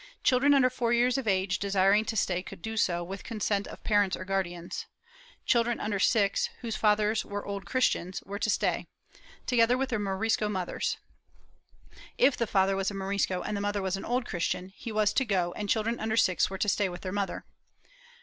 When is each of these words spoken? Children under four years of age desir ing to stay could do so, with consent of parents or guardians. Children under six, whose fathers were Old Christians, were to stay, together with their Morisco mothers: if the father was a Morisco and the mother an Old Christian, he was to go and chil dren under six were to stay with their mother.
Children 0.23 0.55
under 0.55 0.71
four 0.71 0.91
years 0.91 1.19
of 1.19 1.27
age 1.27 1.59
desir 1.59 1.93
ing 1.93 2.05
to 2.05 2.17
stay 2.17 2.41
could 2.41 2.63
do 2.63 2.75
so, 2.75 3.03
with 3.03 3.23
consent 3.23 3.67
of 3.67 3.83
parents 3.83 4.17
or 4.17 4.25
guardians. 4.25 4.87
Children 5.45 5.79
under 5.79 5.99
six, 5.99 6.49
whose 6.61 6.75
fathers 6.75 7.23
were 7.23 7.45
Old 7.45 7.67
Christians, 7.67 8.19
were 8.25 8.39
to 8.39 8.49
stay, 8.49 8.87
together 9.45 9.77
with 9.77 9.89
their 9.91 9.99
Morisco 9.99 10.49
mothers: 10.49 10.97
if 12.17 12.35
the 12.35 12.47
father 12.47 12.75
was 12.75 12.89
a 12.89 12.95
Morisco 12.95 13.43
and 13.43 13.55
the 13.55 13.61
mother 13.61 13.85
an 13.85 14.03
Old 14.03 14.25
Christian, 14.25 14.69
he 14.75 14.91
was 14.91 15.13
to 15.13 15.23
go 15.23 15.51
and 15.53 15.69
chil 15.69 15.83
dren 15.83 15.99
under 15.99 16.17
six 16.17 16.49
were 16.49 16.57
to 16.57 16.67
stay 16.67 16.89
with 16.89 17.01
their 17.01 17.11
mother. 17.11 17.45